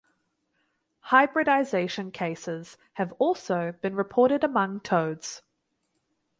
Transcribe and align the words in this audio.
Hybridization 1.13 2.09
cases 2.09 2.75
have 2.93 3.11
also 3.19 3.73
been 3.83 3.95
reported 3.95 4.43
among 4.43 4.79
toads. 4.79 5.43